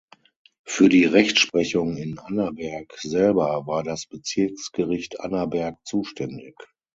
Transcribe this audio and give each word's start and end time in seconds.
Für 0.65 0.89
die 0.89 1.05
Rechtsprechung 1.05 1.95
in 1.95 2.17
Annaberg 2.17 2.91
selber 2.99 3.67
war 3.67 3.83
das 3.83 4.07
Bezirksgericht 4.07 5.19
Annaberg 5.19 5.77
zuständig. 5.85 6.55